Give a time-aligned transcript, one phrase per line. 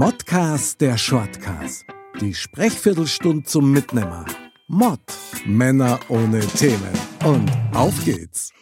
[0.00, 1.84] Modcast der Shortcast.
[2.20, 4.26] Die Sprechviertelstunde zum Mitnehmer.
[4.68, 5.00] Mod.
[5.44, 6.92] Männer ohne Themen.
[7.24, 8.52] Und auf geht's.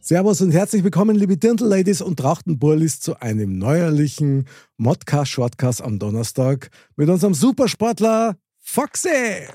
[0.00, 4.48] Servus und herzlich willkommen, liebe Dirndl-Ladies und Trachtenburlis, zu einem neuerlichen
[4.78, 9.46] Modcast-Shortcast am Donnerstag mit unserem Supersportler Foxy.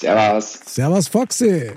[0.00, 0.60] Servus.
[0.64, 1.72] Servus, Foxy.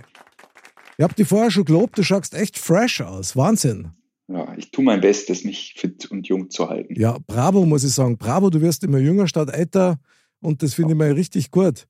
[0.98, 3.36] Ich hab dich vorher schon gelobt, du schaust echt fresh aus.
[3.36, 3.92] Wahnsinn.
[4.32, 6.94] Ja, ich tue mein Bestes, mich fit und jung zu halten.
[7.00, 8.18] Ja, bravo, muss ich sagen.
[8.18, 10.00] Bravo, du wirst immer jünger statt älter
[10.40, 11.88] und das finde ich mal richtig gut.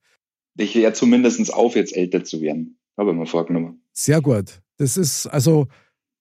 [0.56, 2.78] Ich höre zumindest auf, jetzt älter zu werden.
[2.96, 3.82] Habe ich mir vorgenommen.
[3.92, 4.62] Sehr gut.
[4.78, 5.68] Das ist, also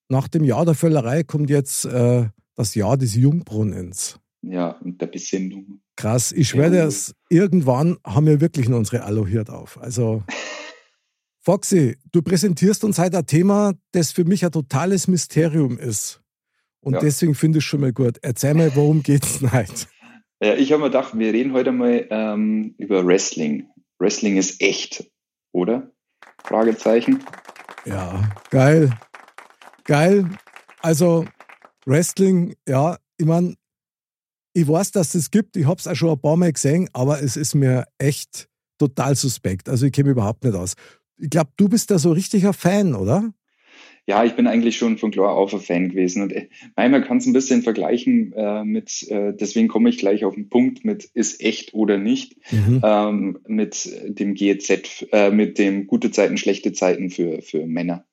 [0.09, 4.20] nach dem Jahr der Völlerei kommt jetzt äh, das Jahr des Jungbrunnens.
[4.42, 5.81] Ja, und der Besinnung.
[5.95, 6.94] Krass, ich schwöre dir,
[7.30, 9.78] irgendwann haben wir wirklich noch unsere Aluhirt auf.
[9.81, 10.23] Also,
[11.42, 16.22] Foxy, du präsentierst uns heute ein Thema, das für mich ein totales Mysterium ist.
[16.82, 17.00] Und ja.
[17.00, 18.18] deswegen finde ich es schon mal gut.
[18.22, 19.88] Erzähl mal, worum geht es denn heute?
[20.42, 23.67] Ja, ich habe mir gedacht, wir reden heute mal ähm, über Wrestling.
[24.00, 25.10] Wrestling ist echt,
[25.52, 25.92] oder?
[26.44, 27.23] Fragezeichen.
[27.86, 28.98] Ja, geil.
[29.84, 30.30] Geil.
[30.82, 31.26] Also,
[31.86, 33.56] Wrestling, ja, ich meine,
[34.54, 35.58] ich weiß, dass es das gibt.
[35.58, 39.16] Ich habe es auch schon ein paar Mal gesehen, aber es ist mir echt total
[39.16, 39.67] suspekt.
[39.67, 40.73] Also, ich kenne mich überhaupt nicht aus.
[41.20, 43.34] Ich glaube, du bist da so richtiger Fan, oder?
[44.09, 46.23] Ja, ich bin eigentlich schon von klar auf ein Fan gewesen.
[46.23, 50.26] Und äh, man kann es ein bisschen vergleichen äh, mit, äh, deswegen komme ich gleich
[50.26, 52.81] auf den Punkt mit ist echt oder nicht, mhm.
[52.84, 58.05] ähm, mit dem GEZ, äh, mit dem gute Zeiten, schlechte Zeiten für, für Männer.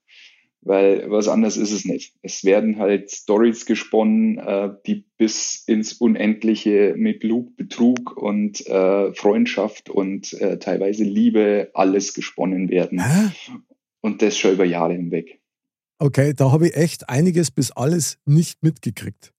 [0.66, 2.14] Weil was anderes ist es nicht.
[2.22, 9.14] Es werden halt Stories gesponnen, äh, die bis ins Unendliche mit Lug, Betrug und äh,
[9.14, 13.00] Freundschaft und äh, teilweise Liebe alles gesponnen werden.
[13.00, 13.30] Hä?
[14.00, 15.40] Und das schon über Jahre hinweg.
[16.00, 19.32] Okay, da habe ich echt einiges bis alles nicht mitgekriegt.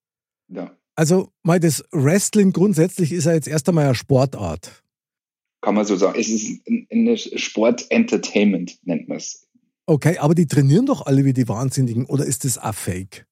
[0.47, 0.77] Ja.
[0.95, 4.81] Also, mal das Wrestling grundsätzlich ist ja jetzt erst einmal eine Sportart.
[5.59, 6.17] Kann man so sagen.
[6.17, 9.46] Es ist ein Sport-Entertainment, nennt man es.
[9.89, 13.25] Okay, aber die trainieren doch alle wie die Wahnsinnigen oder ist das auch fake?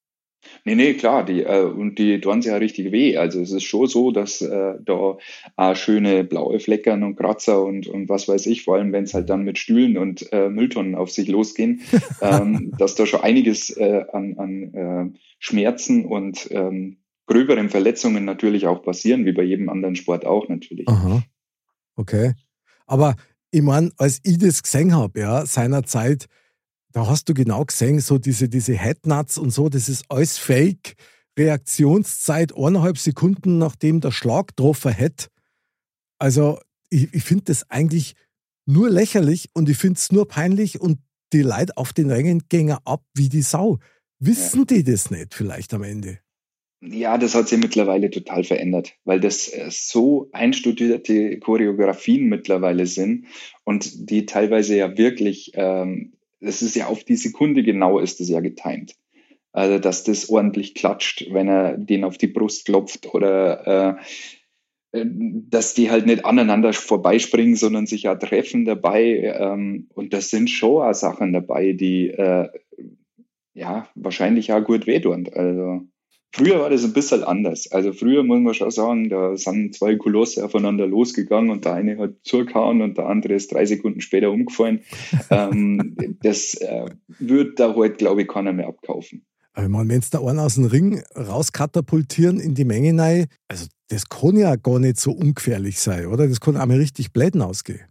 [0.63, 3.17] Nee, nee, klar, die, äh, und die tun sich ja richtig weh.
[3.17, 5.17] Also es ist schon so, dass äh, da
[5.55, 9.13] auch schöne blaue Fleckern und Kratzer und, und was weiß ich, vor allem wenn es
[9.13, 11.81] halt dann mit Stühlen und äh, Mülltonnen auf sich losgehen,
[12.21, 18.65] ähm, dass da schon einiges äh, an, an äh, Schmerzen und ähm, gröberen Verletzungen natürlich
[18.65, 20.87] auch passieren, wie bei jedem anderen Sport auch natürlich.
[20.87, 21.21] Aha.
[21.97, 22.33] Okay.
[22.85, 23.15] Aber
[23.51, 26.27] ich meine, als ich das gesehen habe, ja, seinerzeit,
[26.95, 30.95] da hast du genau gesehen, so diese, diese Headnuts und so, das ist alles Fake.
[31.37, 35.27] Reaktionszeit eineinhalb Sekunden, nachdem der Schlag getroffen hat.
[36.19, 36.57] Also,
[36.89, 38.15] ich, ich finde das eigentlich
[38.65, 40.99] nur lächerlich und ich finde es nur peinlich und
[41.33, 43.79] die Leute auf den Rängen gehen ab wie die Sau.
[44.19, 44.65] Wissen ja.
[44.77, 46.19] die das nicht vielleicht am Ende?
[46.81, 53.25] Ja, das hat sich mittlerweile total verändert, weil das äh, so einstudierte Choreografien mittlerweile sind
[53.65, 56.13] und die teilweise ja wirklich ähm,
[56.45, 58.95] das ist ja auf die Sekunde genau ist das ja getimt.
[59.51, 63.97] Also, dass das ordentlich klatscht, wenn er den auf die Brust klopft oder
[64.91, 69.35] äh, äh, dass die halt nicht aneinander vorbeispringen, sondern sich ja treffen dabei.
[69.39, 72.49] Ähm, und das sind schon auch Sachen dabei, die äh,
[73.53, 75.29] ja wahrscheinlich auch gut wehtun.
[75.31, 75.81] Also
[76.35, 77.71] Früher war das ein bisschen anders.
[77.71, 81.97] Also früher muss man schon sagen, da sind zwei Kolosse aufeinander losgegangen und der eine
[81.97, 84.81] hat zugehauen und der andere ist drei Sekunden später umgefallen.
[85.29, 86.87] ähm, das äh,
[87.19, 89.25] wird da heute, glaube ich, keiner mehr abkaufen.
[89.53, 94.09] Aber wenn es da einen aus dem Ring rauskatapultieren in die Menge rein, also das
[94.09, 96.27] kann ja gar nicht so ungefährlich sein, oder?
[96.27, 97.85] Das kann einmal richtig bläden ausgehen.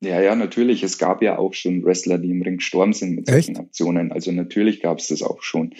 [0.00, 0.84] Ja, ja, natürlich.
[0.84, 3.60] Es gab ja auch schon Wrestler, die im Ring gestorben sind mit solchen Echt?
[3.60, 4.12] Aktionen.
[4.12, 5.74] Also natürlich gab es das auch schon,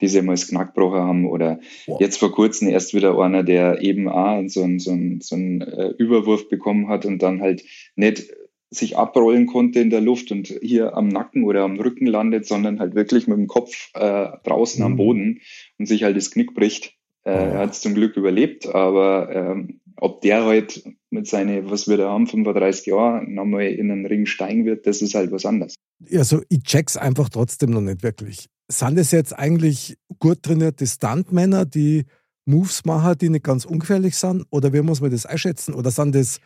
[0.00, 1.26] die sie mal das Knackbrocher haben.
[1.26, 2.00] Oder wow.
[2.00, 5.60] jetzt vor kurzem erst wieder einer, der eben auch so, einen so, einen, so einen
[5.62, 7.64] äh, Überwurf bekommen hat und dann halt
[7.96, 8.28] nicht
[8.70, 12.80] sich abrollen konnte in der Luft und hier am Nacken oder am Rücken landet, sondern
[12.80, 14.86] halt wirklich mit dem Kopf äh, draußen mhm.
[14.86, 15.40] am Boden
[15.78, 16.94] und sich halt das Knick bricht.
[17.24, 21.88] Äh, Er hat es zum Glück überlebt, aber ähm, ob der halt mit seinen, was
[21.88, 25.46] wir da haben, 35 Jahren nochmal in den Ring steigen wird, das ist halt was
[25.46, 25.74] anderes.
[26.12, 28.48] Also ich check's einfach trotzdem noch nicht wirklich.
[28.68, 32.04] Sind es jetzt eigentlich gut trainierte Stuntmänner, die
[32.44, 34.44] Moves machen, die nicht ganz ungefährlich sind?
[34.50, 35.74] Oder wie muss man das einschätzen?
[35.74, 36.40] Oder sind das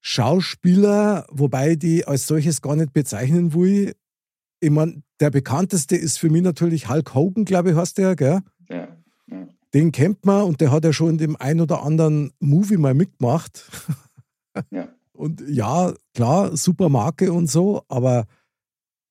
[0.00, 3.94] Schauspieler, wobei die als solches gar nicht bezeichnen will?
[4.60, 8.40] Ich meine, der bekannteste ist für mich natürlich Hulk Hogan, glaube ich, heißt der, gell?
[8.68, 8.88] Ja,
[9.28, 9.48] ja.
[9.74, 12.94] Den kennt man und der hat ja schon in dem ein oder anderen Movie mal
[12.94, 13.70] mitgemacht.
[14.70, 14.88] Ja.
[15.14, 18.26] Und ja, klar, super Marke und so, aber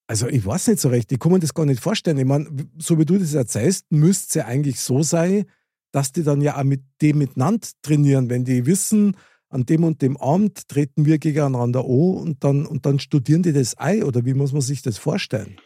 [0.07, 2.17] also ich weiß nicht so recht, ich kann mir das gar nicht vorstellen.
[2.17, 5.45] Ich meine, so wie du das erzählst, müsste es ja eigentlich so sein,
[5.93, 9.15] dass die dann ja auch mit dem miteinander trainieren, wenn die wissen,
[9.47, 13.53] an dem und dem Abend treten wir gegeneinander an und dann, und dann studieren die
[13.53, 15.57] das ein oder wie muss man sich das vorstellen?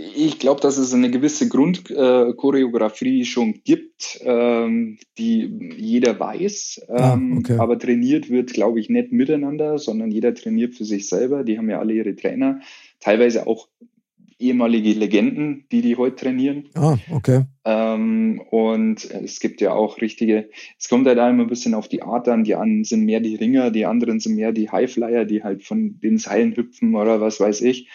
[0.00, 7.14] Ich glaube, dass es eine gewisse Grundchoreografie äh, schon gibt, ähm, die jeder weiß, ah,
[7.14, 7.58] ähm, ah, okay.
[7.58, 11.42] aber trainiert wird, glaube ich, nicht miteinander, sondern jeder trainiert für sich selber.
[11.42, 12.60] Die haben ja alle ihre Trainer,
[13.00, 13.66] teilweise auch
[14.38, 16.68] ehemalige Legenden, die die heute trainieren.
[16.74, 17.46] Ah, okay.
[17.64, 20.48] Ähm, und es gibt ja auch richtige,
[20.78, 22.44] es kommt halt immer ein bisschen auf die Art an.
[22.44, 25.98] Die einen sind mehr die Ringer, die anderen sind mehr die Highflyer, die halt von
[25.98, 27.88] den Seilen hüpfen oder was weiß ich.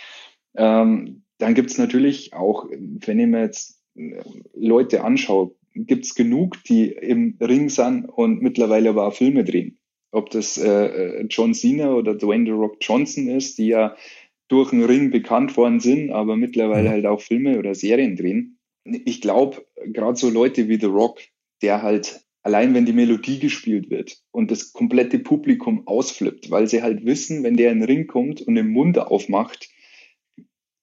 [0.55, 4.21] Ähm, dann gibt es natürlich auch, wenn ich mir jetzt äh,
[4.53, 9.79] Leute anschaue, gibt es genug, die im Ring sind und mittlerweile aber auch Filme drehen.
[10.11, 13.95] Ob das äh, äh, John Cena oder Dwayne The Rock Johnson ist, die ja
[14.47, 18.59] durch den Ring bekannt worden sind, aber mittlerweile halt auch Filme oder Serien drehen.
[18.83, 21.21] Ich glaube, gerade so Leute wie The Rock,
[21.61, 26.83] der halt allein wenn die Melodie gespielt wird und das komplette Publikum ausflippt, weil sie
[26.83, 29.69] halt wissen, wenn der in den Ring kommt und den Mund aufmacht,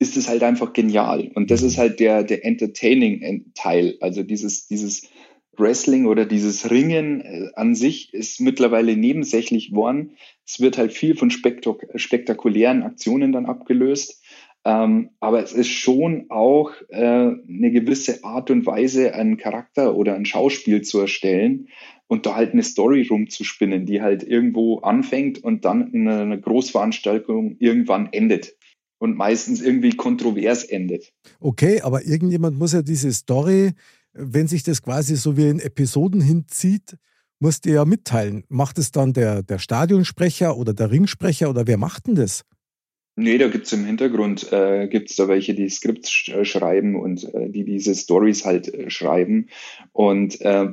[0.01, 1.31] ist es halt einfach genial.
[1.35, 3.99] Und das ist halt der, der Entertaining-Teil.
[4.01, 5.09] Also dieses, dieses
[5.57, 10.17] Wrestling oder dieses Ringen äh, an sich ist mittlerweile nebensächlich worden.
[10.47, 14.25] Es wird halt viel von spektak spektakulären Aktionen dann abgelöst.
[14.65, 20.15] Ähm, aber es ist schon auch äh, eine gewisse Art und Weise, einen Charakter oder
[20.15, 21.69] ein Schauspiel zu erstellen
[22.09, 27.57] und da halt eine Story rumzuspinnen, die halt irgendwo anfängt und dann in einer Großveranstaltung
[27.59, 28.55] irgendwann endet
[29.01, 31.13] und meistens irgendwie kontrovers endet.
[31.41, 33.73] Okay, aber irgendjemand muss ja diese Story,
[34.13, 36.97] wenn sich das quasi so wie in Episoden hinzieht,
[37.41, 38.45] muss die ja mitteilen.
[38.49, 42.45] Macht es dann der, der Stadionsprecher oder der Ringsprecher oder wer macht denn das?
[43.17, 46.45] Nee, da gibt es im Hintergrund, äh, gibt es da welche, die Skripts sch äh,
[46.45, 49.49] schreiben und äh, die diese Stories halt äh, schreiben.
[49.93, 50.69] Und äh,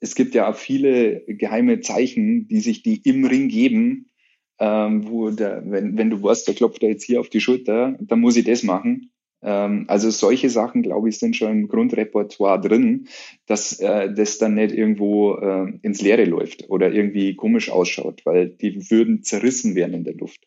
[0.00, 4.10] es gibt ja auch viele geheime Zeichen, die sich die im Ring geben,
[4.58, 7.96] ähm, wo der, wenn, wenn du weißt, der klopft da jetzt hier auf die Schulter,
[8.00, 9.10] dann muss ich das machen.
[9.42, 13.08] Ähm, also solche Sachen, glaube ich, sind schon im Grundrepertoire drin,
[13.46, 18.48] dass äh, das dann nicht irgendwo äh, ins Leere läuft oder irgendwie komisch ausschaut, weil
[18.48, 20.46] die würden zerrissen werden in der Luft.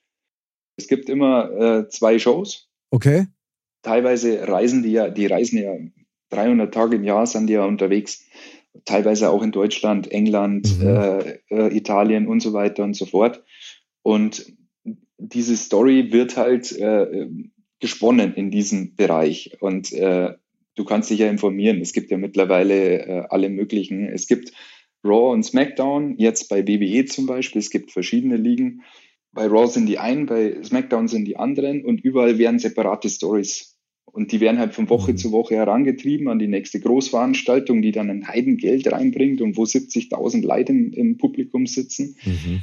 [0.77, 2.69] Es gibt immer äh, zwei Shows.
[2.91, 3.27] Okay.
[3.81, 5.75] Teilweise reisen die ja, die reisen ja
[6.29, 8.25] 300 Tage im Jahr, sind die ja unterwegs
[8.83, 10.87] teilweise auch in Deutschland, England, mhm.
[10.87, 13.43] äh, äh, Italien und so weiter und so fort.
[14.05, 14.53] Und
[15.17, 17.27] diese Story wird halt äh,
[17.79, 19.57] gesponnen in diesem Bereich.
[19.61, 20.35] Und äh,
[20.75, 21.81] du kannst dich ja informieren.
[21.81, 24.07] Es gibt ja mittlerweile äh, alle möglichen.
[24.07, 24.51] Es gibt
[25.03, 27.57] Raw und SmackDown, jetzt bei WWE zum Beispiel.
[27.57, 28.83] Es gibt verschiedene Ligen.
[29.31, 33.75] Bei Raw sind die einen, bei SmackDown sind die anderen und überall werden separate Stories.
[34.05, 35.17] Und die werden halt von Woche mhm.
[35.17, 40.45] zu Woche herangetrieben an die nächste Großveranstaltung, die dann ein Heidengeld reinbringt und wo 70.000
[40.45, 42.17] Leute im, im Publikum sitzen.
[42.23, 42.61] Mhm.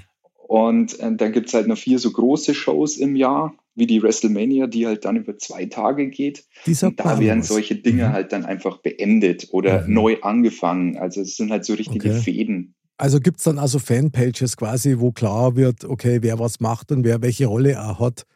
[0.53, 4.03] Und äh, dann gibt es halt noch vier so große Shows im Jahr, wie die
[4.03, 6.45] WrestleMania, die halt dann über zwei Tage geht.
[6.67, 8.13] und da werden solche Dinge mhm.
[8.13, 9.95] halt dann einfach beendet oder mhm.
[9.95, 10.99] neu angefangen.
[10.99, 12.21] Also es sind halt so richtige okay.
[12.21, 12.75] Fäden.
[12.99, 17.03] Also gibt es dann also Fanpages quasi, wo klar wird, okay, wer was macht und
[17.03, 18.27] wer welche Rolle er hat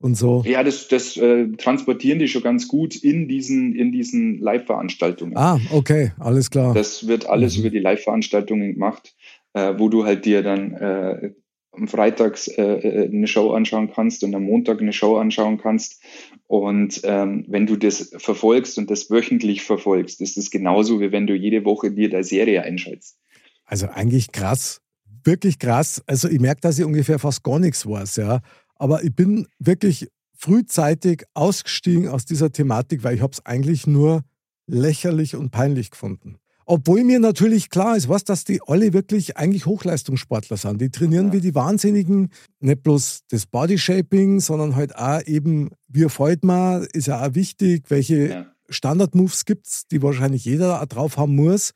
[0.00, 0.42] und so.
[0.44, 5.36] Ja, das, das äh, transportieren die schon ganz gut in diesen, in diesen Live-Veranstaltungen.
[5.36, 6.74] Ah, okay, alles klar.
[6.74, 7.60] Das wird alles mhm.
[7.60, 9.14] über die Live-Veranstaltungen gemacht,
[9.52, 11.30] äh, wo du halt dir dann äh,
[11.72, 16.02] am Freitags äh, äh, eine Show anschauen kannst und am Montag eine Show anschauen kannst.
[16.46, 21.26] Und ähm, wenn du das verfolgst und das wöchentlich verfolgst, ist es genauso, wie wenn
[21.26, 23.18] du jede Woche dir der Serie einschaltest.
[23.64, 24.80] Also eigentlich krass,
[25.24, 26.02] wirklich krass.
[26.06, 28.40] Also ich merke, dass ich ungefähr fast gar nichts weiß, ja.
[28.74, 34.22] Aber ich bin wirklich frühzeitig ausgestiegen aus dieser Thematik, weil ich habe es eigentlich nur
[34.66, 36.38] lächerlich und peinlich gefunden.
[36.72, 40.80] Obwohl mir natürlich klar ist, was, dass die alle wirklich eigentlich Hochleistungssportler sind.
[40.80, 41.32] Die trainieren ja.
[41.32, 42.28] wie die Wahnsinnigen,
[42.60, 47.86] nicht bloß das Bodyshaping, sondern halt auch eben, wie erfolgt man, ist ja auch wichtig,
[47.88, 48.46] welche ja.
[48.68, 51.72] Standardmoves gibt es, die wahrscheinlich jeder drauf haben muss.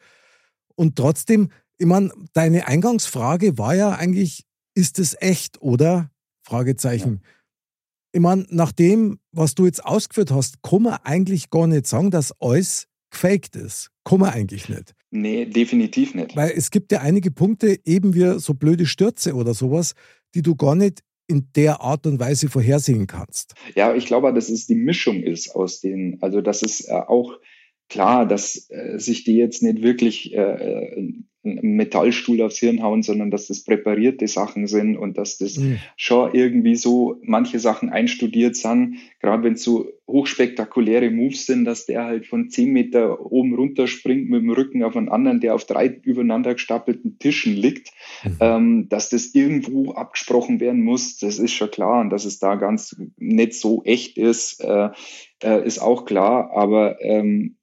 [0.76, 4.44] Und trotzdem, ich meine, deine Eingangsfrage war ja eigentlich,
[4.76, 6.12] ist es echt, oder?
[6.44, 7.20] Fragezeichen.
[7.20, 7.28] Ja.
[8.12, 12.12] Ich meine, nach dem, was du jetzt ausgeführt hast, kann man eigentlich gar nicht sagen,
[12.12, 13.90] dass alles gefaked ist.
[14.04, 14.94] Kann man eigentlich nicht.
[15.10, 16.36] Nee, definitiv nicht.
[16.36, 19.94] Weil es gibt ja einige Punkte, eben wie so blöde Stürze oder sowas,
[20.34, 23.54] die du gar nicht in der Art und Weise vorhersehen kannst.
[23.74, 27.38] Ja, ich glaube, dass es die Mischung ist aus den, also dass es äh, auch
[27.88, 31.12] klar, dass äh, sich die jetzt nicht wirklich äh,
[31.44, 35.78] einen Metallstuhl aufs Hirn hauen, sondern dass das präparierte Sachen sind und dass das mhm.
[35.96, 41.86] schon irgendwie so manche Sachen einstudiert sind, gerade wenn es so hochspektakuläre Moves sind, dass
[41.86, 45.54] der halt von zehn Meter oben runter springt mit dem Rücken auf einen anderen, der
[45.54, 47.90] auf drei übereinander gestapelten Tischen liegt,
[48.24, 48.36] mhm.
[48.40, 52.56] ähm, dass das irgendwo abgesprochen werden muss, das ist schon klar und dass es da
[52.56, 54.90] ganz nicht so echt ist, äh,
[55.42, 57.56] äh, ist auch klar, aber ähm,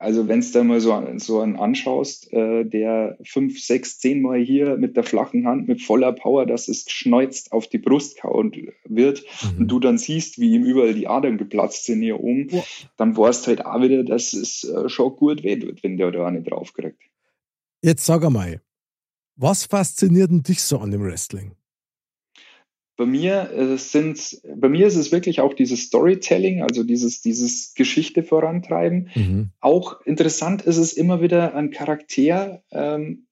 [0.00, 4.40] also wenn es da mal so, so einen anschaust, äh, der fünf, sechs, zehn Mal
[4.40, 8.56] hier mit der flachen Hand mit voller Power, dass es geschneuzt auf die Brust kaut
[8.86, 9.58] wird mhm.
[9.58, 12.62] und du dann siehst, wie ihm überall die Adern geplatzt sind hier oben, ja.
[12.96, 16.26] dann weißt halt auch wieder, dass es äh, schon gut weh tut, wenn der da
[16.26, 17.02] eine draufkriegt.
[17.82, 18.62] Jetzt sag einmal,
[19.36, 21.56] was fasziniert denn dich so an dem Wrestling?
[23.00, 27.72] Bei mir äh, sind, bei mir ist es wirklich auch dieses Storytelling, also dieses, dieses
[27.72, 29.08] Geschichte vorantreiben.
[29.14, 29.52] Mhm.
[29.58, 33.26] Auch interessant ist es immer wieder, einen Charakter ähm,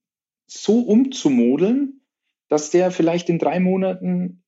[0.47, 2.01] so umzumodeln,
[2.49, 4.43] dass der vielleicht in drei Monaten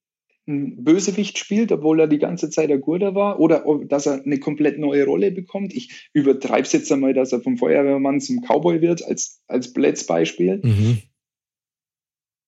[0.49, 4.39] ein Bösewicht spielt, obwohl er die ganze Zeit ein Guter war, oder dass er eine
[4.39, 5.75] komplett neue Rolle bekommt.
[5.75, 10.63] Ich übertreibe es jetzt einmal, dass er vom Feuerwehrmann zum Cowboy wird, als, als Blitzbeispiel.
[10.65, 11.03] Mhm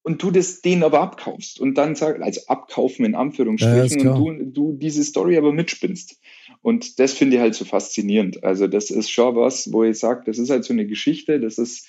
[0.02, 4.54] und du das denen aber abkaufst und dann sag, also abkaufen in Anführungsstrichen ja, und
[4.54, 6.20] du, du diese Story aber mitspinnst.
[6.60, 8.44] Und das finde ich halt so faszinierend.
[8.44, 11.58] Also das ist schon was, wo ich sage, das ist halt so eine Geschichte, das
[11.58, 11.88] ist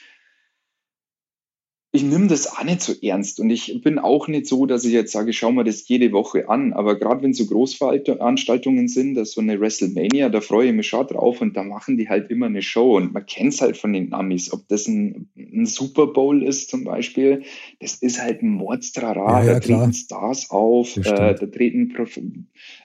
[1.95, 4.93] ich nehme das auch nicht so ernst und ich bin auch nicht so, dass ich
[4.93, 6.73] jetzt sage, schau mal das jede Woche an.
[6.73, 11.05] Aber gerade wenn so Großveranstaltungen sind, dass so eine WrestleMania, da freue ich mich schon
[11.05, 13.93] drauf und da machen die halt immer eine Show und man kennt es halt von
[13.93, 17.43] den Amis, ob das ein, ein, Super Bowl ist zum Beispiel,
[17.79, 19.79] das ist halt ein Mordstrara, ja, ja, da klar.
[19.81, 21.93] treten Stars auf, äh, da treten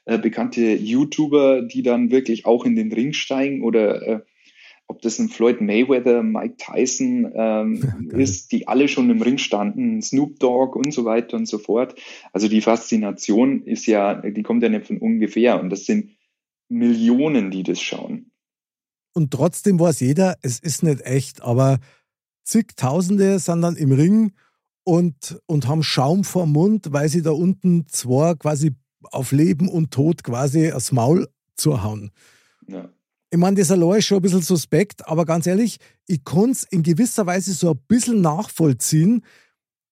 [0.04, 4.20] äh, bekannte YouTuber, die dann wirklich auch in den Ring steigen oder äh,
[4.88, 9.38] ob das ein Floyd Mayweather, Mike Tyson ähm, ja, ist, die alle schon im Ring
[9.38, 11.95] standen, Snoop Dogg und so weiter und so fort.
[12.33, 16.16] Also die Faszination ist ja, die kommt ja nicht von ungefähr und das sind
[16.68, 18.30] Millionen, die das schauen.
[19.14, 21.78] Und trotzdem weiß jeder, es ist nicht echt, aber
[22.45, 24.33] zigtausende sind dann im Ring
[24.85, 29.90] und, und haben Schaum vor Mund, weil sie da unten zwar quasi auf Leben und
[29.90, 32.11] Tod quasi das Maul zuhauen.
[32.66, 32.88] Ja.
[33.30, 36.64] Ich meine, das allein ist schon ein bisschen suspekt, aber ganz ehrlich, ich kann es
[36.64, 39.23] in gewisser Weise so ein bisschen nachvollziehen.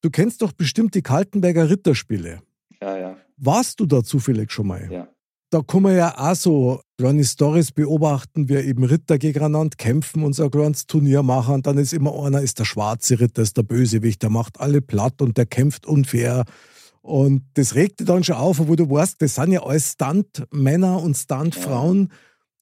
[0.00, 2.40] Du kennst doch bestimmt die Kaltenberger Ritterspiele.
[2.80, 3.16] Ja, ja.
[3.36, 4.90] Warst du da zufällig schon mal?
[4.90, 5.08] Ja.
[5.50, 10.32] Da kann man ja auch so kleine Stories beobachten, wie eben Ritter gegeneinander kämpfen und
[10.32, 11.56] so ein kleines Turnier machen.
[11.56, 14.80] Und dann ist immer einer, ist der schwarze Ritter, ist der Bösewicht, der macht alle
[14.80, 16.44] platt und der kämpft unfair.
[17.02, 21.02] Und das regt dich dann schon auf, wo du weißt, das sind ja alles Stunt-Männer
[21.02, 22.08] und Stunt-Frauen.
[22.10, 22.16] Ja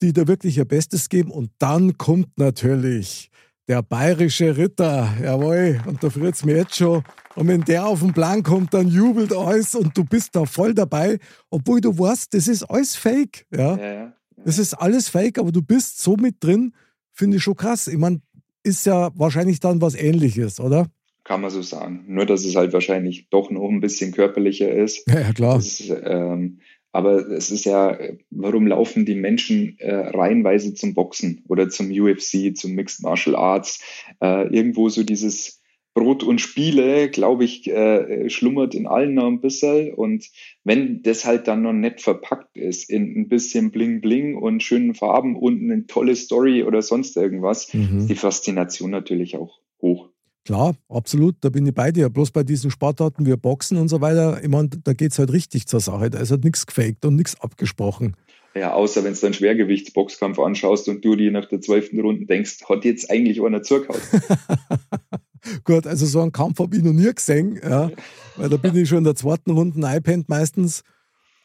[0.04, 1.30] die da wirklich ihr Bestes geben.
[1.30, 3.30] Und dann kommt natürlich
[3.66, 7.02] der bayerische Ritter, jawohl, und da friert es mir jetzt schon.
[7.34, 10.74] Und wenn der auf den Plan kommt, dann jubelt alles und du bist da voll
[10.74, 11.18] dabei,
[11.50, 13.46] obwohl du weißt, das ist alles Fake.
[13.50, 13.76] Ja?
[13.76, 14.12] ja, ja.
[14.44, 16.74] Das ist alles Fake, aber du bist so mit drin,
[17.12, 17.88] finde ich schon krass.
[17.88, 18.20] Ich meine,
[18.62, 20.86] ist ja wahrscheinlich dann was Ähnliches, oder?
[21.24, 22.04] Kann man so sagen.
[22.06, 25.08] Nur, dass es halt wahrscheinlich doch noch ein bisschen körperlicher ist.
[25.08, 25.54] Ja, ja klar.
[25.56, 26.60] Das, ähm,
[26.94, 27.98] aber es ist ja,
[28.30, 33.82] warum laufen die Menschen äh, reihenweise zum Boxen oder zum UFC, zum Mixed Martial Arts?
[34.22, 35.60] Äh, irgendwo so dieses
[35.92, 39.92] Brot und Spiele, glaube ich, äh, schlummert in allen noch ein bisschen.
[39.92, 40.30] Und
[40.62, 44.94] wenn das halt dann noch nett verpackt ist in ein bisschen Bling Bling und schönen
[44.94, 47.98] Farben und eine tolle Story oder sonst irgendwas, mhm.
[47.98, 50.10] ist die Faszination natürlich auch hoch.
[50.44, 52.10] Klar, absolut, da bin ich bei dir.
[52.10, 55.32] Bloß bei diesen Sportarten wie Boxen und so weiter, ich meine, da geht es halt
[55.32, 56.10] richtig zur Sache.
[56.10, 58.14] Da ist halt nichts gefaked und nichts abgesprochen.
[58.54, 62.64] Ja, außer wenn du dann Schwergewichtsboxkampf anschaust und du dir nach der zwölften Runde denkst,
[62.68, 64.00] hat jetzt eigentlich einer zugehauen.
[65.64, 67.90] Gut, also so einen Kampf habe ich noch nie gesehen, ja,
[68.36, 70.82] weil da bin ich schon in der zweiten Runde iPad meistens.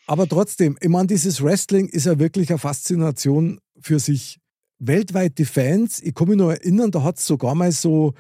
[0.07, 4.39] Aber trotzdem, ich meine, dieses Wrestling ist ja wirklich eine Faszination für sich.
[4.81, 8.13] Weltweit die Fans, ich kann mich noch erinnern, da hat es sogar mal so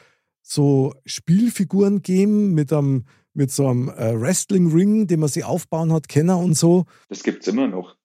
[0.49, 6.09] so Spielfiguren geben mit einem mit so einem äh, Wrestling-Ring, den man sich aufbauen hat,
[6.09, 6.85] Kenner und so.
[7.07, 7.95] Das gibt es immer noch.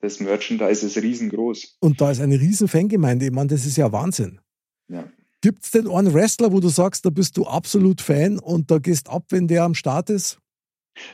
[0.00, 1.78] Das Merchandise ist riesengroß.
[1.80, 3.26] Und da ist eine riesen Fangemeinde.
[3.26, 4.40] Ich meine, das ist ja Wahnsinn.
[4.88, 5.10] Ja.
[5.40, 8.78] Gibt es denn einen Wrestler, wo du sagst, da bist du absolut Fan und da
[8.78, 10.38] gehst ab, wenn der am Start ist?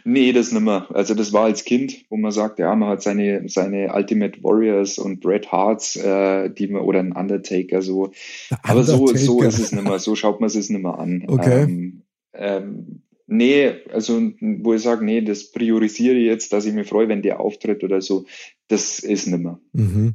[0.04, 0.86] Nee, das nicht mehr.
[0.94, 4.98] Also das war als Kind, wo man sagt, ja, man hat seine, seine Ultimate Warriors
[4.98, 8.12] und Bret Hearts, äh, die man, oder ein Undertaker so.
[8.62, 9.98] Aber so, so ist es nicht mehr.
[9.98, 11.24] So schaut man es nicht mehr an.
[11.26, 11.62] Okay.
[11.62, 12.02] Ähm,
[12.34, 17.08] ähm, nee, also wo ich sage, nee, das priorisiere ich jetzt, dass ich mich freue,
[17.08, 18.26] wenn der auftritt oder so,
[18.68, 19.58] das ist nicht mehr.
[19.72, 20.14] Mhm.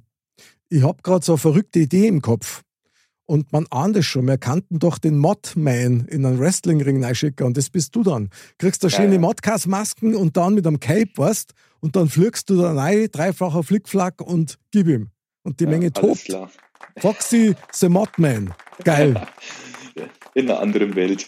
[0.69, 2.63] Ich habe gerade so eine verrückte Idee im Kopf.
[3.27, 7.57] Und man ahnt es schon, wir kannten doch den Mod-Man in einen Wrestlingring reinschicken und
[7.57, 8.29] das bist du dann.
[8.57, 9.19] Kriegst da schöne ja.
[9.19, 14.21] Modcast-Masken und dann mit einem Cape, weißt und dann flügst du da rein, dreifacher Flickflack
[14.21, 15.09] und gib ihm.
[15.43, 16.23] Und die ja, Menge tobt.
[16.23, 16.49] Klar.
[16.99, 18.53] Foxy the Modman.
[18.83, 19.21] Geil.
[20.37, 21.25] In einer anderen Welt.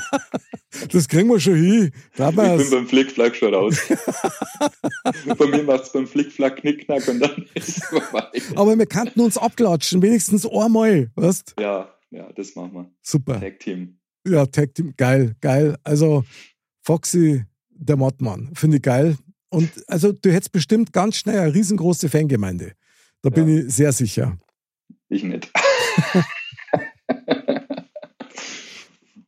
[0.92, 1.92] das kriegen wir schon hin.
[1.92, 3.76] ich bin beim Flickflack schon raus.
[5.36, 8.30] Bei mir macht es beim Flickflack Knickknack und dann ist es vorbei.
[8.56, 12.90] Aber wir könnten uns abklatschen, wenigstens einmal, weißt Ja, ja, das machen wir.
[13.02, 13.38] Super.
[13.40, 13.98] Tag Team.
[14.26, 15.76] Ja, Tag Team, geil, geil.
[15.84, 16.24] Also
[16.80, 19.18] Foxy, der Modmann, finde ich geil.
[19.50, 22.72] Und also du hättest bestimmt ganz schnell eine riesengroße Fangemeinde.
[23.20, 23.64] Da bin ja.
[23.64, 24.38] ich sehr sicher.
[25.10, 25.52] Ich nicht.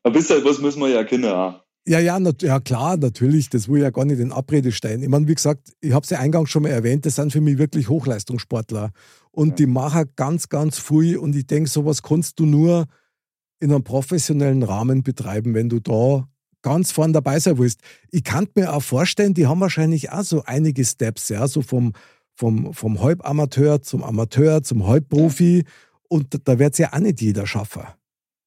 [0.06, 1.24] Aber bisschen was müssen wir ja kennen.
[1.24, 3.50] Ja, ja, ja, klar, natürlich.
[3.50, 5.02] Das will ich ja gar nicht in Abrede stellen.
[5.02, 7.40] Ich meine, wie gesagt, ich habe es ja eingangs schon mal erwähnt, das sind für
[7.40, 8.92] mich wirklich Hochleistungssportler.
[9.32, 9.54] Und ja.
[9.56, 11.18] die machen ganz, ganz viel.
[11.18, 12.86] Und ich denke, sowas kannst du nur
[13.58, 16.28] in einem professionellen Rahmen betreiben, wenn du da
[16.62, 17.80] ganz vorne dabei sein willst.
[18.12, 21.94] Ich kann mir auch vorstellen, die haben wahrscheinlich auch so einige Steps, ja, so vom,
[22.36, 25.64] vom, vom Halbamateur zum Amateur zum Halbprofi.
[26.08, 27.82] Und da wird es ja auch nicht jeder schaffen.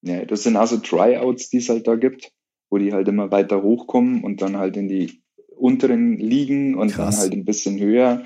[0.01, 2.31] Ja, das sind also Tryouts, die es halt da gibt
[2.69, 5.21] wo die halt immer weiter hochkommen und dann halt in die
[5.55, 7.15] unteren Ligen und Krass.
[7.15, 8.23] dann halt ein bisschen höher.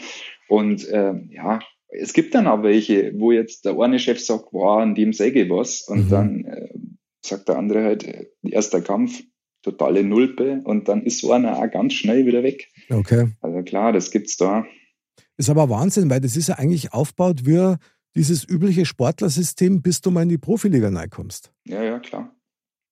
[0.47, 4.81] Und äh, ja, es gibt dann auch welche, wo jetzt der eine Chef sagt, wow,
[4.81, 5.81] an dem säge was.
[5.81, 6.09] Und mhm.
[6.09, 6.69] dann äh,
[7.21, 9.23] sagt der andere halt, äh, erster Kampf,
[9.63, 10.61] totale Nulpe.
[10.65, 12.69] Und dann ist so einer auch ganz schnell wieder weg.
[12.89, 13.29] Okay.
[13.41, 14.65] Also klar, das gibt's da.
[15.37, 17.75] Ist aber Wahnsinn, weil das ist ja eigentlich aufgebaut wie
[18.15, 21.51] dieses übliche Sportlersystem, bis du mal in die Profiliga reinkommst.
[21.65, 22.35] Ja, ja, klar.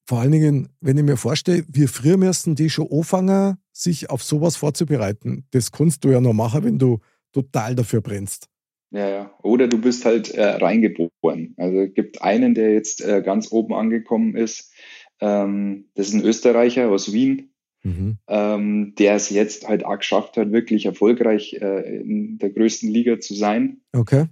[0.05, 4.23] Vor allen Dingen, wenn ich mir vorstelle, wie früher müssten die schon anfangen, sich auf
[4.23, 5.45] sowas vorzubereiten.
[5.51, 6.99] Das kannst du ja noch machen, wenn du
[7.31, 8.47] total dafür brennst.
[8.91, 9.33] Ja, ja.
[9.41, 11.53] Oder du bist halt äh, reingeboren.
[11.57, 14.73] Also es gibt einen, der jetzt äh, ganz oben angekommen ist.
[15.21, 17.53] Ähm, das ist ein Österreicher aus Wien,
[17.83, 18.17] mhm.
[18.27, 23.19] ähm, der es jetzt halt auch geschafft hat, wirklich erfolgreich äh, in der größten Liga
[23.19, 23.81] zu sein.
[23.93, 24.25] Okay.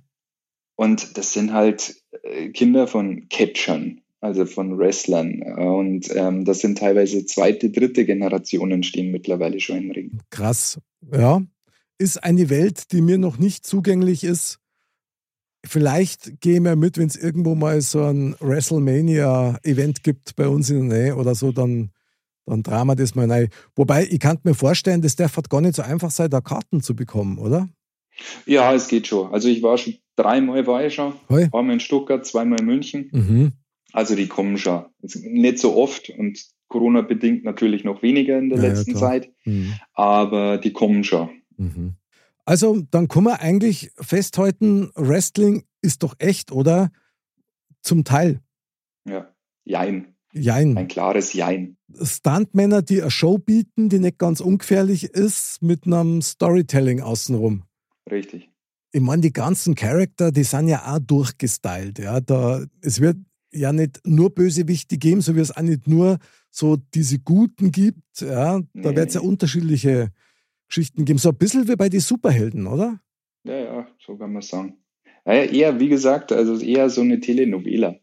[0.79, 5.41] Und das sind halt äh, Kinder von Catchern also von Wrestlern.
[5.41, 10.19] Und ähm, das sind teilweise zweite, dritte Generationen stehen mittlerweile schon im Ring.
[10.29, 10.79] Krass,
[11.11, 11.41] ja.
[11.97, 14.59] Ist eine Welt, die mir noch nicht zugänglich ist.
[15.65, 20.89] Vielleicht gehen wir mit, wenn es irgendwo mal so ein WrestleMania-Event gibt bei uns in
[20.89, 21.91] der Nähe oder so, dann,
[22.45, 23.49] dann wir das mal rein.
[23.75, 26.81] Wobei, ich kann mir vorstellen, das darf halt gar nicht so einfach sein, da Karten
[26.81, 27.67] zu bekommen, oder?
[28.45, 29.31] Ja, es geht schon.
[29.33, 31.13] Also ich war schon dreimal war ich schon.
[31.29, 31.47] Hoi.
[31.51, 33.09] Einmal in Stuttgart, zweimal in München.
[33.11, 33.53] Mhm.
[33.93, 34.85] Also die kommen schon.
[35.01, 39.31] Nicht so oft und Corona bedingt natürlich noch weniger in der ja, letzten ja, Zeit,
[39.45, 39.73] mhm.
[39.93, 41.29] aber die kommen schon.
[41.57, 41.95] Mhm.
[42.45, 46.91] Also dann kann man eigentlich festhalten, Wrestling ist doch echt, oder?
[47.81, 48.41] Zum Teil.
[49.07, 50.15] Ja, jein.
[50.31, 50.77] Jein.
[50.77, 51.77] Ein klares Jein.
[52.01, 57.63] Stuntmänner, die eine Show bieten, die nicht ganz ungefährlich ist, mit einem Storytelling außenrum.
[58.09, 58.51] Richtig.
[58.91, 61.99] Ich meine, die ganzen Charakter, die sind ja auch durchgestylt.
[61.99, 62.19] Ja.
[62.19, 63.17] Da, es wird
[63.51, 66.17] ja nicht nur Bösewichte geben, so wie es auch nicht nur
[66.49, 68.21] so diese Guten gibt.
[68.21, 70.11] Ja, da wird es ja unterschiedliche
[70.67, 71.19] Geschichten geben.
[71.19, 72.99] So ein bisschen wie bei den Superhelden, oder?
[73.43, 74.77] Ja, ja, so kann man sagen.
[75.25, 77.95] Naja, eher, wie gesagt, also eher so eine Telenovela.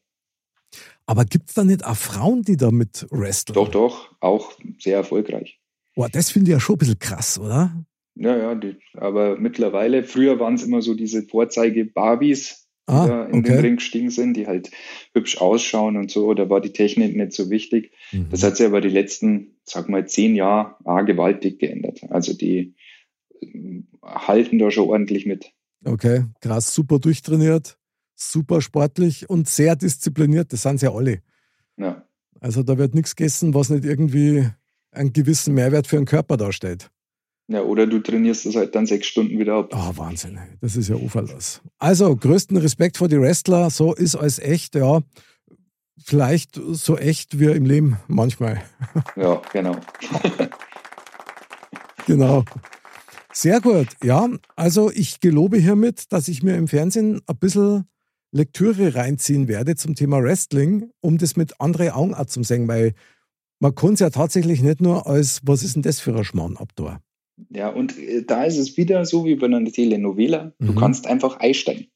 [1.06, 3.54] Aber gibt es da nicht auch Frauen, die da mit wresteln?
[3.54, 5.60] Doch, doch, auch sehr erfolgreich.
[5.94, 7.85] Boah, das finde ich ja schon ein bisschen krass, oder?
[8.16, 13.40] Ja, ja, die, aber mittlerweile, früher waren es immer so diese Vorzeige-Barbies, ah, da in
[13.40, 13.52] okay.
[13.52, 14.70] den Ring gestiegen sind, die halt
[15.12, 16.32] hübsch ausschauen und so.
[16.34, 17.92] Da war die Technik nicht so wichtig.
[18.12, 18.28] Mhm.
[18.30, 22.00] Das hat sich aber die letzten, sag mal, zehn Jahre ah, gewaltig geändert.
[22.08, 22.74] Also die
[23.40, 25.52] äh, halten da schon ordentlich mit.
[25.84, 27.78] Okay, krass, super durchtrainiert,
[28.14, 30.52] super sportlich und sehr diszipliniert.
[30.52, 31.20] Das sind sie ja alle.
[31.76, 32.06] Ja.
[32.40, 34.48] Also da wird nichts gegessen, was nicht irgendwie
[34.90, 36.90] einen gewissen Mehrwert für den Körper darstellt.
[37.48, 39.70] Ja, oder du trainierst es halt dann sechs Stunden wieder ab.
[39.72, 40.38] Oh, Wahnsinn.
[40.60, 41.62] Das ist ja uferlos.
[41.78, 43.70] Also, größten Respekt vor die Wrestler.
[43.70, 45.00] So ist alles echt, ja.
[46.04, 48.62] Vielleicht so echt wie im Leben manchmal.
[49.16, 49.76] Ja, genau.
[52.06, 52.44] genau.
[53.32, 53.88] Sehr gut.
[54.02, 57.86] Ja, also ich gelobe hiermit, dass ich mir im Fernsehen ein bisschen
[58.32, 62.94] Lektüre reinziehen werde zum Thema Wrestling, um das mit anderen Augen zu sehen, weil
[63.60, 66.56] man kann es ja tatsächlich nicht nur als, was ist denn das für ein Schmarrn
[66.56, 67.00] ab da?
[67.50, 70.52] Ja, und äh, da ist es wieder so wie bei einer Telenovela.
[70.58, 70.76] Du mhm.
[70.76, 71.88] kannst einfach einsteigen.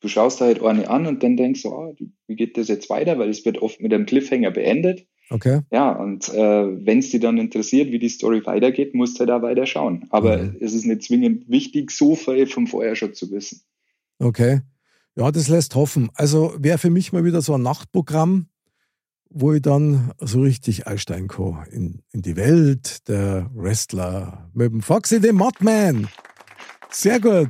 [0.00, 1.94] Du schaust da halt eine an und dann denkst du, oh,
[2.26, 3.18] wie geht das jetzt weiter?
[3.18, 5.06] Weil es wird oft mit einem Cliffhanger beendet.
[5.30, 5.60] Okay.
[5.70, 9.42] Ja, und äh, wenn es dich dann interessiert, wie die Story weitergeht, musst du da
[9.42, 10.06] weiter schauen.
[10.10, 10.56] Aber mhm.
[10.60, 13.62] es ist nicht zwingend wichtig, so viel vom vorher schon zu wissen.
[14.18, 14.60] Okay.
[15.16, 16.10] Ja, das lässt hoffen.
[16.14, 18.46] Also wäre für mich mal wieder so ein Nachtprogramm,
[19.34, 24.82] wo ich dann so richtig einsteigen kann in, in die Welt der Wrestler mit dem
[24.82, 26.08] Foxy, dem Modman.
[26.90, 27.48] Sehr gut.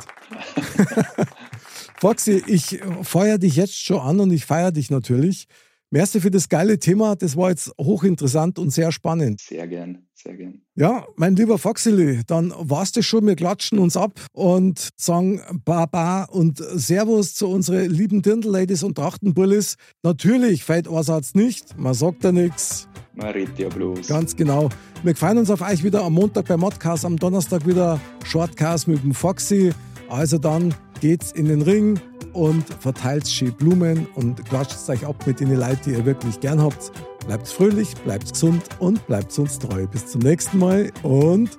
[2.01, 5.47] Foxy, ich feuer dich jetzt schon an und ich feiere dich natürlich.
[5.95, 7.17] Merci für das geile Thema.
[7.17, 9.43] Das war jetzt hochinteressant und sehr spannend.
[9.43, 10.63] Sehr gern, sehr gern.
[10.75, 13.27] Ja, mein lieber Foxily, dann war's das schon.
[13.27, 19.77] Wir klatschen uns ab und sagen Baba und Servus zu unseren lieben Dirndl-Ladies und Trachtenbullis.
[20.03, 21.77] Natürlich fällt Orsatz nicht.
[21.79, 22.89] Man sagt da nichts.
[23.15, 24.09] Man redet ja bloß.
[24.09, 24.71] Ganz genau.
[25.03, 29.03] Wir freuen uns auf euch wieder am Montag bei Modcast, am Donnerstag wieder Shortcast mit
[29.03, 29.73] dem Foxy.
[30.09, 32.01] Also dann geht's in den Ring
[32.33, 36.63] und verteilt schön Blumen und quatscht euch ab mit den Leuten, die ihr wirklich gern
[36.63, 36.93] habt.
[37.27, 39.87] Bleibt fröhlich, bleibt gesund und bleibt uns treu.
[39.89, 41.51] Bis zum nächsten Mal und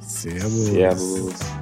[0.00, 0.70] Servus.
[0.70, 1.61] Servus.